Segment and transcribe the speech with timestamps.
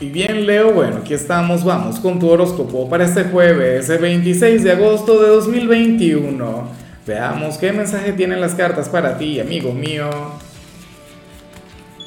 [0.00, 4.62] Y bien, Leo, bueno, aquí estamos, vamos con tu horóscopo para este jueves, el 26
[4.62, 6.68] de agosto de 2021.
[7.04, 10.08] Veamos qué mensaje tienen las cartas para ti, amigo mío.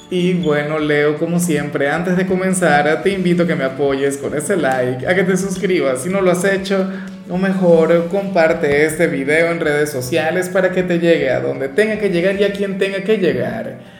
[0.09, 4.37] Y bueno, Leo, como siempre, antes de comenzar, te invito a que me apoyes con
[4.37, 6.89] ese like, a que te suscribas si no lo has hecho,
[7.29, 11.99] o mejor, comparte este video en redes sociales para que te llegue a donde tenga
[11.99, 13.90] que llegar y a quien tenga que llegar.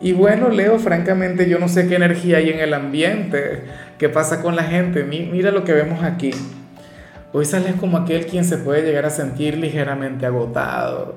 [0.00, 3.64] Y bueno, Leo, francamente yo no sé qué energía hay en el ambiente,
[3.98, 5.04] qué pasa con la gente.
[5.04, 6.30] Mira lo que vemos aquí.
[7.32, 11.16] Hoy sales como aquel quien se puede llegar a sentir ligeramente agotado.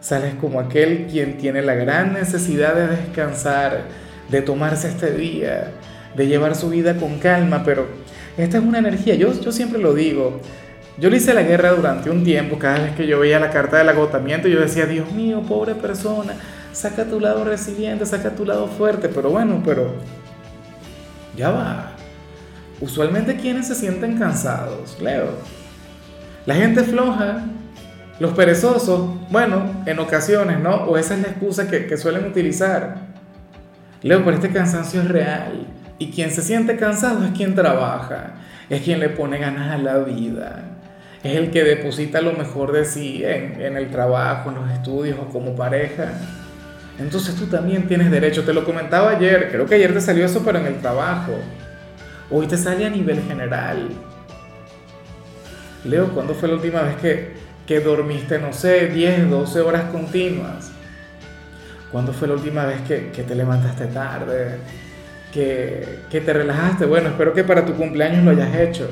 [0.00, 3.82] Sales como aquel quien tiene la gran necesidad de descansar,
[4.30, 5.70] de tomarse este día,
[6.16, 7.86] de llevar su vida con calma, pero
[8.36, 10.40] esta es una energía, yo, yo siempre lo digo,
[10.98, 13.78] yo le hice la guerra durante un tiempo, cada vez que yo veía la carta
[13.78, 16.34] del agotamiento, yo decía, Dios mío, pobre persona,
[16.72, 19.94] saca tu lado resiliente, saca tu lado fuerte, pero bueno, pero
[21.36, 21.92] ya va.
[22.80, 25.30] Usualmente quienes se sienten cansados, Leo.
[26.46, 27.44] La gente floja,
[28.18, 30.84] los perezosos, bueno, en ocasiones, ¿no?
[30.84, 32.96] O esa es la excusa que, suelen utilizar.
[34.02, 35.66] Leo, pero este cansancio es real.
[35.98, 38.34] Y quien se siente cansado es quien trabaja,
[38.68, 40.64] es quien le pone ganas a la vida,
[41.22, 45.16] es el que deposita lo mejor de sí en, en el trabajo, en los estudios
[45.20, 46.14] o como pareja.
[46.98, 50.42] Entonces tú también tienes derecho, te lo comentaba ayer, creo que ayer te salió eso,
[50.44, 51.32] pero en el trabajo.
[52.30, 53.88] Hoy te sale a nivel general.
[55.84, 57.32] Leo, ¿cuándo fue la última vez que,
[57.66, 60.70] que dormiste, no sé, 10, 12 horas continuas?
[61.90, 64.58] ¿Cuándo fue la última vez que, que te levantaste tarde?
[65.32, 66.86] Que, que, te relajaste?
[66.86, 68.88] Bueno, espero que para tu cumpleaños lo hayas hecho.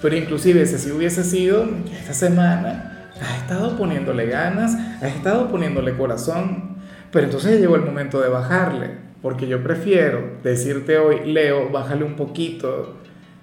[0.00, 6.65] Pero inclusive si hubiese sido esta semana, has estado poniéndole ganas, has estado poniéndole corazón,
[7.10, 8.90] pero entonces llegó el momento de bajarle,
[9.22, 12.96] porque yo prefiero decirte hoy, Leo, bájale un poquito,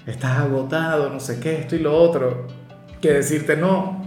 [0.05, 2.47] estás agotado, no sé qué, esto y lo otro,
[3.01, 4.01] que decirte no.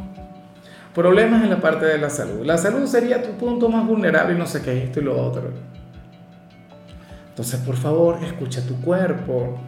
[0.95, 2.45] Problemas en la parte de la salud.
[2.47, 5.51] La salud sería tu punto más vulnerable no sé qué, esto y lo otro.
[7.29, 9.59] Entonces, por favor, escucha tu cuerpo,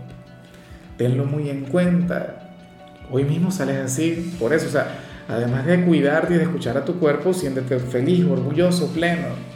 [0.96, 2.54] tenlo muy en cuenta.
[3.10, 4.86] Hoy mismo sales así, por eso, o sea,
[5.28, 9.47] además de cuidarte y de escuchar a tu cuerpo, siéntete feliz, orgulloso, pleno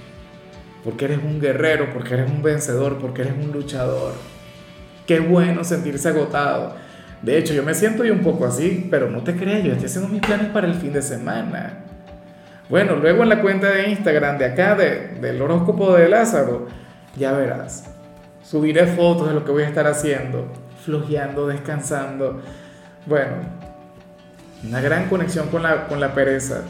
[0.84, 4.14] porque eres un guerrero, porque eres un vencedor, porque eres un luchador.
[5.06, 6.74] Qué bueno sentirse agotado.
[7.22, 9.86] De hecho, yo me siento yo un poco así, pero no te creas, yo estoy
[9.86, 11.84] haciendo mis planes para el fin de semana.
[12.68, 16.66] Bueno, luego en la cuenta de Instagram de acá, de, del horóscopo de Lázaro,
[17.16, 17.84] ya verás.
[18.42, 20.48] Subiré fotos de lo que voy a estar haciendo,
[20.84, 22.40] flojeando, descansando.
[23.06, 23.32] Bueno,
[24.66, 26.62] una gran conexión con la, con la pereza.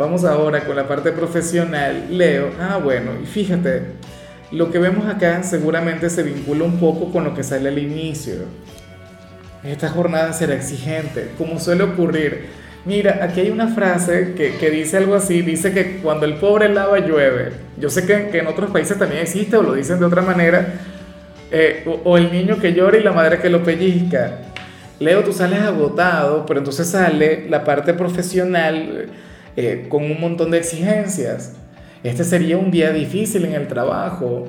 [0.00, 2.06] Vamos ahora con la parte profesional.
[2.08, 3.82] Leo, ah bueno, y fíjate,
[4.50, 8.46] lo que vemos acá seguramente se vincula un poco con lo que sale al inicio.
[9.62, 12.46] Esta jornada será exigente, como suele ocurrir.
[12.86, 16.70] Mira, aquí hay una frase que, que dice algo así, dice que cuando el pobre
[16.70, 17.52] lava llueve.
[17.76, 20.80] Yo sé que, en otros países también existe o lo dicen de otra manera.
[21.50, 24.38] Eh, o, o el niño que llora y la madre que lo pellizca.
[24.98, 29.10] Leo, tú sales agotado, pero entonces sale la parte profesional
[29.64, 31.54] eh, con un montón de exigencias.
[32.02, 34.48] Este sería un día difícil en el trabajo,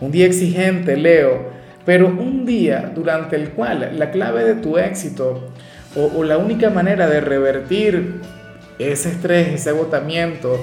[0.00, 1.48] un día exigente, Leo,
[1.84, 5.50] pero un día durante el cual la clave de tu éxito
[5.96, 8.20] o, la única manera de revertir
[8.78, 10.58] ese estrés, ese agotamiento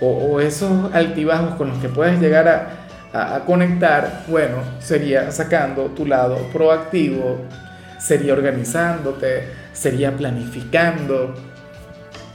[0.00, 6.04] o, esos altibajos con los que puedes llegar a, a conectar, bueno, sería sacando tu
[6.04, 7.38] lado proactivo,
[7.98, 11.34] sería organizándote, sería planificando,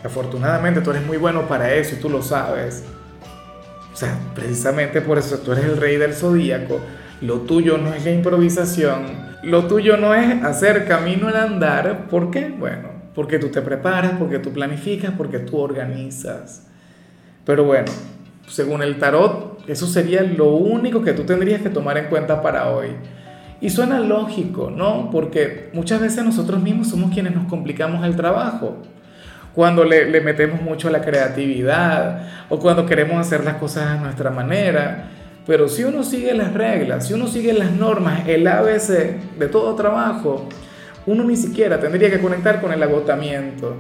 [0.04, 2.84] Afortunadamente tú eres muy bueno para eso y tú lo sabes.
[3.94, 6.80] O sea, precisamente por eso tú eres el rey del zodíaco.
[7.22, 9.30] Lo tuyo no es la improvisación.
[9.44, 12.08] Lo tuyo no es hacer camino al andar.
[12.08, 12.48] ¿Por qué?
[12.48, 16.68] Bueno, porque tú te preparas, porque tú planificas, porque tú organizas.
[17.46, 17.92] Pero bueno,
[18.48, 22.70] según el tarot, eso sería lo único que tú tendrías que tomar en cuenta para
[22.70, 22.88] hoy.
[23.60, 25.10] Y suena lógico, ¿no?
[25.12, 28.78] Porque muchas veces nosotros mismos somos quienes nos complicamos el trabajo
[29.54, 34.30] cuando le, metemos mucho a la creatividad o cuando queremos hacer las cosas a nuestra
[34.30, 35.10] manera.
[35.46, 39.76] Pero si uno sigue las reglas, si uno sigue las normas, el ABC de todo
[39.76, 40.48] trabajo,
[41.06, 43.76] uno ni siquiera tendría que conectar con el agotamiento.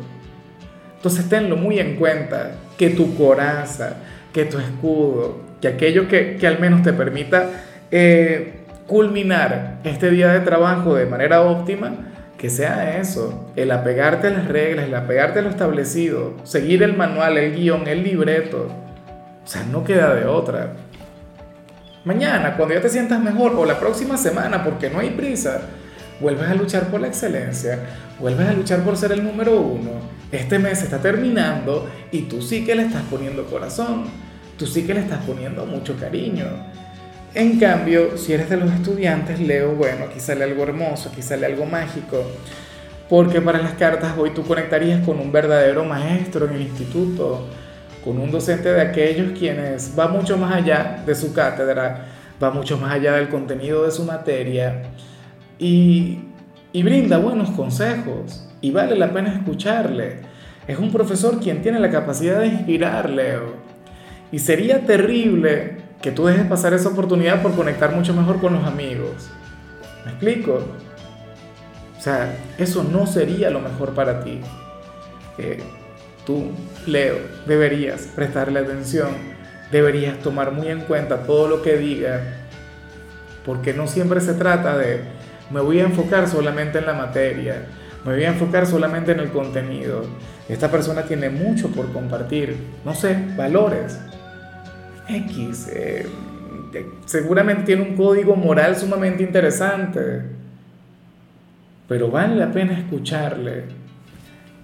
[0.96, 3.98] Entonces tenlo muy en cuenta, que tu coraza,
[4.34, 7.50] que tu escudo, que aquello que, que al menos te permita
[7.92, 12.09] eh, culminar este día de trabajo de manera óptima,
[12.40, 16.96] que sea eso, el apegarte a las reglas, el apegarte a lo establecido, seguir el
[16.96, 18.68] manual, el guion, el libreto.
[19.44, 20.72] O sea, no queda de otra.
[22.06, 25.64] Mañana, cuando ya te sientas mejor, o la próxima semana, porque no hay prisa,
[26.22, 27.78] vuelves a luchar por la excelencia,
[28.20, 29.92] vuelves a luchar por ser el número uno.
[30.32, 34.06] Este mes está terminando y tú sí que le estás poniendo corazón,
[34.58, 36.46] tú sí que le estás poniendo mucho cariño.
[37.36, 41.46] En cambio, si eres de los estudiantes, leo, bueno, aquí sale algo hermoso, aquí sale
[41.46, 42.24] algo mágico,
[43.08, 47.48] porque para las cartas hoy tú conectarías con un verdadero maestro en el instituto,
[48.04, 52.08] con un docente de aquellos quienes va mucho más allá de su cátedra,
[52.42, 54.84] va mucho más allá del contenido de su materia
[55.60, 56.20] y,
[56.72, 60.22] y brinda buenos consejos y vale la pena escucharle.
[60.68, 63.54] Es un profesor quien tiene la capacidad de inspirar, Leo.
[64.32, 68.66] Y sería terrible que tú dejes pasar esa oportunidad por conectar mucho mejor con los
[68.66, 69.30] amigos.
[70.06, 70.64] ¿Me explico?
[71.98, 74.40] O sea, eso no sería lo mejor para ti.
[75.38, 75.62] Eh,
[76.26, 76.52] tú,
[76.86, 79.10] Leo, deberías prestarle atención,
[79.72, 82.22] deberías tomar muy en cuenta todo lo que diga,
[83.46, 85.02] porque no siempre se trata de
[85.52, 87.66] me voy a enfocar solamente en la materia,
[88.06, 90.04] me voy a enfocar solamente en el contenido.
[90.48, 92.56] Esta persona tiene mucho por compartir,
[92.86, 94.00] no sé, valores.
[95.10, 96.08] X, eh,
[97.06, 100.22] seguramente tiene un código moral sumamente interesante,
[101.88, 103.80] pero vale la pena escucharle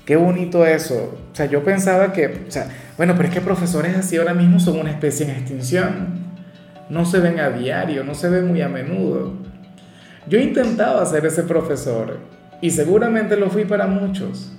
[0.06, 1.18] Qué bonito eso.
[1.31, 4.59] O sea, yo pensaba que, o sea, bueno, pero es que profesores así ahora mismo
[4.59, 6.25] son una especie en extinción.
[6.89, 9.33] No se ven a diario, no se ven muy a menudo.
[10.27, 12.19] Yo intentaba ser ese profesor
[12.62, 14.51] y seguramente lo fui para muchos.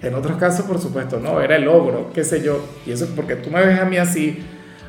[0.00, 2.64] En otros casos, por supuesto, no, era el ogro, qué sé yo.
[2.86, 4.38] Y eso es porque tú me ves a mí así,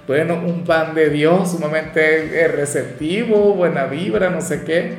[0.08, 4.96] bueno, un pan de Dios, sumamente eh, receptivo, buena vibra, no sé qué.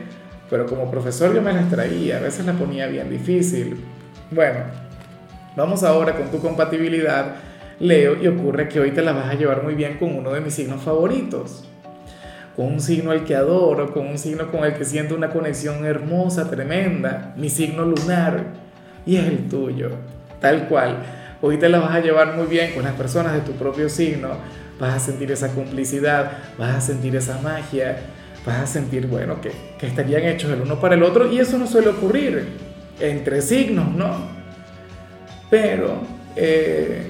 [0.51, 3.83] Pero como profesor yo me las traía, a veces la ponía bien difícil.
[4.31, 4.85] Bueno,
[5.57, 7.37] Vamos ahora con tu compatibilidad,
[7.79, 10.41] Leo, y ocurre que hoy te la vas a llevar muy bien con uno de
[10.41, 11.65] mis signos favoritos.
[12.57, 15.85] Con un signo al que adoro, con un signo con el que siento una conexión
[15.85, 18.47] hermosa, tremenda, mi signo lunar,
[19.07, 19.91] y es el tuyo,
[20.41, 20.97] tal cual.
[21.41, 24.31] Hoy te la vas a llevar muy bien con las personas de tu propio signo,
[24.79, 27.97] vas a sentir esa complicidad, vas a sentir esa magia,
[28.47, 31.59] vas a sentir, bueno, que, que estarían hechos el uno para el otro, y eso
[31.59, 32.47] no suele ocurrir
[33.01, 34.29] entre signos, ¿no?
[35.51, 36.01] Pero
[36.37, 37.03] eh,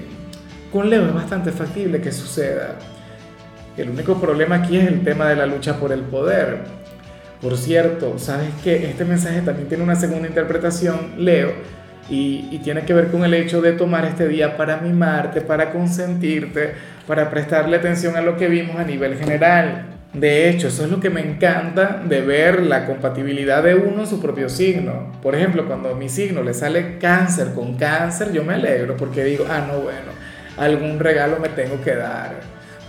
[0.71, 2.75] con Leo es bastante factible que suceda.
[3.77, 6.59] El único problema aquí es el tema de la lucha por el poder.
[7.41, 11.53] Por cierto, sabes que este mensaje también tiene una segunda interpretación, Leo,
[12.09, 16.73] y, tiene que ver con el hecho de tomar este día para mimarte, para consentirte,
[17.07, 19.87] para prestarle atención a lo que vimos a nivel general.
[20.13, 24.07] De hecho, eso es lo que me encanta de ver la compatibilidad de uno en
[24.07, 25.11] su propio signo.
[25.21, 29.23] Por ejemplo, cuando a mi signo le sale cáncer con cáncer, yo me alegro porque
[29.23, 30.11] digo, ah, no, bueno,
[30.57, 32.35] algún regalo me tengo que dar,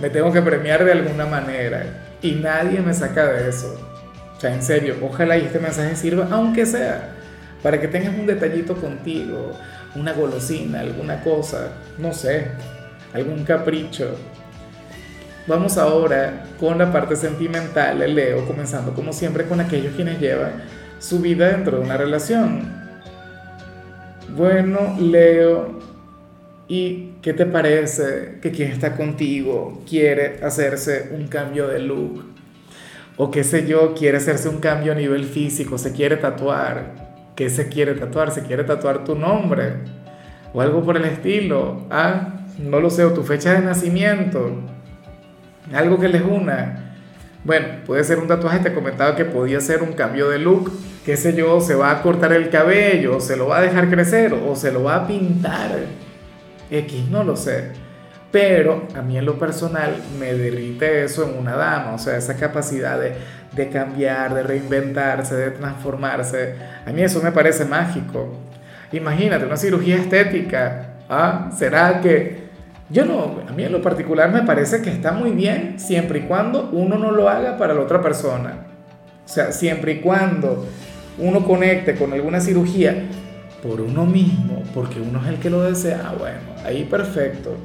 [0.00, 1.84] me tengo que premiar de alguna manera.
[2.22, 3.76] Y nadie me saca de eso.
[4.36, 7.15] O sea, en serio, ojalá y este mensaje sirva, aunque sea,
[7.66, 9.50] para que tengas un detallito contigo,
[9.96, 12.46] una golosina, alguna cosa, no sé,
[13.12, 14.14] algún capricho
[15.48, 20.62] Vamos ahora con la parte sentimental, Leo, comenzando como siempre con aquellos quienes llevan
[21.00, 22.72] su vida dentro de una relación.
[24.36, 25.80] Bueno, Leo,
[26.68, 32.24] ¿y qué te parece que quien está contigo quiere hacerse un cambio de look?
[33.16, 37.05] O qué sé yo, quiere hacerse un cambio a nivel físico, se quiere tatuar.
[37.36, 38.32] ¿Qué se quiere tatuar?
[38.32, 39.74] Se quiere tatuar tu nombre
[40.52, 41.86] o algo por el estilo.
[41.90, 44.50] Ah, no lo sé, o tu fecha de nacimiento
[45.74, 46.94] algo que les una.
[47.44, 50.72] Bueno, puede ser un tatuaje, te comentaba que podía ser un cambio de look,
[51.04, 54.34] qué sé yo, se va a cortar el cabello, se lo va a dejar crecer
[54.34, 55.70] o se lo va a pintar.
[56.70, 57.70] X, no lo sé.
[58.30, 62.36] Pero a mí en lo personal me derrite eso en una dama, o sea, esa
[62.36, 63.14] capacidad de,
[63.52, 66.54] de cambiar, de reinventarse, de transformarse.
[66.84, 68.36] A mí eso me parece mágico.
[68.92, 70.94] Imagínate una cirugía estética.
[71.08, 71.50] ¿Ah?
[71.56, 72.46] ¿Será que
[72.88, 76.22] yo no, a mí en lo particular me parece que está muy bien siempre y
[76.22, 78.66] cuando uno no lo haga para la otra persona.
[79.24, 80.66] O sea, siempre y cuando
[81.18, 83.06] uno conecte con alguna cirugía
[83.60, 87.56] por uno mismo, porque uno es el que lo desea, bueno, ahí perfecto.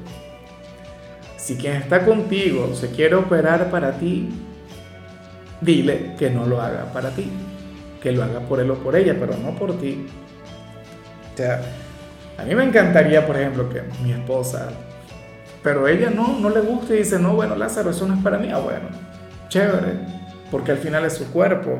[1.41, 4.29] Si quien está contigo se quiere operar para ti,
[5.59, 7.31] dile que no lo haga para ti,
[8.01, 10.05] que lo haga por él o por ella, pero no por ti.
[11.33, 11.61] O sea,
[12.37, 14.69] a mí me encantaría, por ejemplo, que mi esposa
[15.63, 18.37] pero ella no, no le gusta y dice, no, bueno, Lázaro, eso no es para
[18.37, 18.49] mí.
[18.51, 18.89] Ah, bueno,
[19.47, 19.99] chévere,
[20.49, 21.79] porque al final es su cuerpo.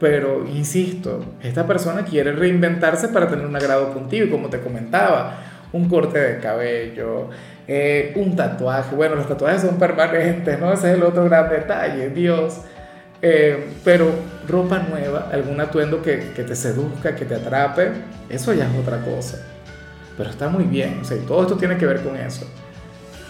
[0.00, 5.38] Pero, insisto, esta persona quiere reinventarse para tener un agrado contigo, y como te comentaba,
[5.72, 7.30] un corte de cabello,
[7.66, 8.94] eh, un tatuaje.
[8.94, 10.72] Bueno, los tatuajes son permanentes, ¿no?
[10.72, 12.62] Ese es el otro gran detalle, Dios.
[13.22, 14.10] Eh, pero
[14.48, 17.90] ropa nueva, algún atuendo que, que, te seduzca, que te atrape,
[18.28, 19.38] eso ya es otra cosa.
[20.16, 22.46] Pero está muy bien, o sea, todo esto tiene que ver con eso.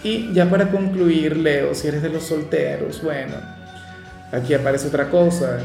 [0.03, 3.35] Y ya para concluir, Leo, si eres de los solteros, bueno,
[4.33, 5.59] aquí aparece otra cosa.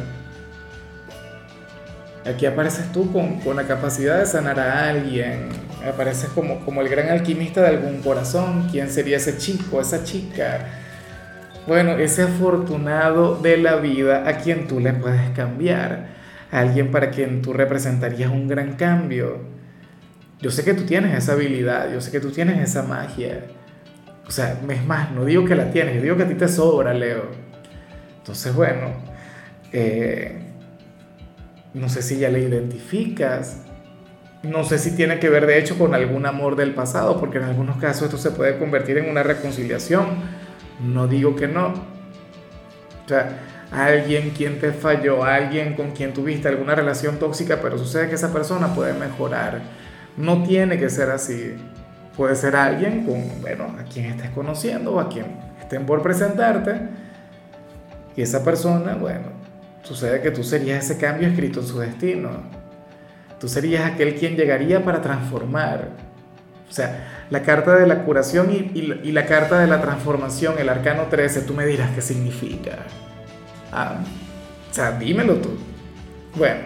[2.25, 5.49] Aquí apareces tú con, con, la capacidad de sanar a alguien.
[5.87, 8.67] Apareces como, como el gran alquimista de algún corazón.
[8.71, 10.67] ¿Quién sería ese chico, esa chica?
[11.67, 16.15] Bueno, ese afortunado de la vida a quien tú le puedes cambiar.
[16.51, 19.39] A alguien para quien tú representarías un gran cambio.
[20.41, 23.45] Yo sé que tú tienes esa habilidad, yo sé que tú tienes esa magia.
[24.27, 26.93] O sea, es más, no digo que la tienes, digo que a ti te sobra,
[26.93, 27.29] Leo.
[28.17, 28.91] Entonces, bueno,
[29.71, 30.39] eh,
[31.73, 33.64] no sé si ya le identificas,
[34.47, 37.45] no sé si tiene que ver de hecho con algún amor del pasado, porque en
[37.45, 40.07] algunos casos esto se puede convertir en una reconciliación.
[40.83, 41.67] No digo que no.
[41.67, 43.39] O sea,
[43.71, 48.33] alguien quien te falló, alguien con quien tuviste alguna relación tóxica, pero sucede que esa
[48.33, 49.61] persona puede mejorar.
[50.17, 51.55] No tiene que ser así.
[52.15, 55.25] Puede ser alguien con, bueno, a quien estés conociendo o a quien
[55.61, 56.79] estén por presentarte.
[58.15, 59.27] Y esa persona, bueno,
[59.83, 62.29] sucede que tú serías ese cambio escrito en su destino.
[63.39, 65.89] Tú serías aquel quien llegaría para transformar.
[66.69, 70.55] O sea, la carta de la curación y, y, y la carta de la transformación,
[70.57, 72.77] el arcano 13, tú me dirás qué significa.
[73.71, 73.97] Ah,
[74.69, 75.49] o sea, dímelo tú.
[76.35, 76.61] Bueno,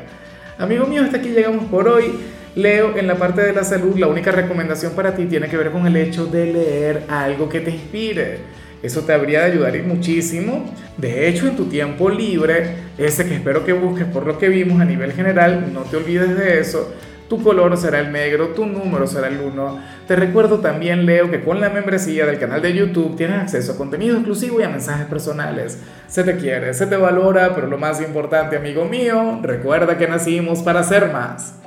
[0.57, 2.19] amigo mío, hasta aquí llegamos por hoy.
[2.55, 5.71] Leo, en la parte de la salud, la única recomendación para ti tiene que ver
[5.71, 8.39] con el hecho de leer algo que te inspire.
[8.81, 10.65] Eso te habría de ayudar muchísimo.
[10.97, 14.79] De hecho, en tu tiempo libre, ese que espero que busques por lo que vimos
[14.79, 16.93] a nivel general, no te olvides de eso.
[17.29, 19.79] Tu color será el negro, tu número será el 1.
[20.07, 23.77] Te recuerdo también, Leo, que con la membresía del canal de YouTube tienes acceso a
[23.77, 25.77] contenido exclusivo y a mensajes personales.
[26.07, 30.63] Se te quiere, se te valora, pero lo más importante, amigo mío, recuerda que nacimos
[30.63, 31.59] para ser más.